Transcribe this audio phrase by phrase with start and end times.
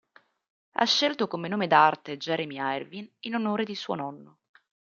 [0.71, 4.39] Ha scelto come nome d'arte Jeremy Irvine in onore di suo nonno.